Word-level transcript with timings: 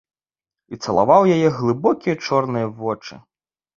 І 0.75 0.79
цалаваў 0.85 1.29
яе 1.35 1.49
глыбокія 1.57 2.15
чорныя 2.25 2.67
вочы. 2.81 3.13